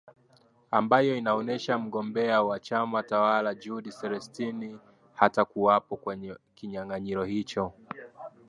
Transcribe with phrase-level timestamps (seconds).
[0.71, 4.77] ambao inaonesha mgombea wa chama tawala jude selestine
[5.13, 7.73] hatakuwapo kwenye kinyanganyiro hicho